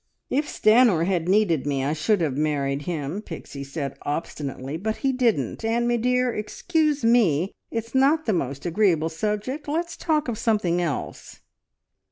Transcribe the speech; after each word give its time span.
"If 0.31 0.47
Stanor 0.47 1.03
had 1.05 1.29
needed 1.29 1.67
me, 1.67 1.85
I 1.85 1.93
should 1.93 2.21
have 2.21 2.35
married 2.35 2.81
him," 2.87 3.21
Pixie 3.21 3.63
said 3.63 3.99
obstinately, 4.01 4.75
"but 4.75 4.95
he 5.05 5.11
didn't, 5.13 5.63
and, 5.63 5.87
me 5.87 5.97
dear, 5.97 6.33
excuse 6.33 7.05
me! 7.05 7.53
It's 7.69 7.93
not 7.93 8.25
the 8.25 8.33
most 8.33 8.65
agreeable 8.65 9.09
subject.... 9.09 9.67
Let's 9.67 9.95
talk 9.95 10.27
of 10.27 10.39
something 10.39 10.81
else." 10.81 11.41